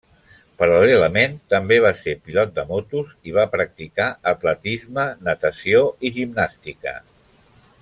[0.59, 6.97] Paral·lelament, també va ser pilot de motos i va practicar atletisme, natació i gimnàstica.